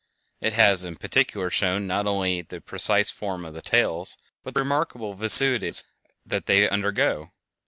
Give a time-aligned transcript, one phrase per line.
[0.39, 4.61] It has in particular shown not only the precise form of the tails, but the
[4.61, 5.83] remarkable vicissitudes
[6.25, 7.29] that they undergo.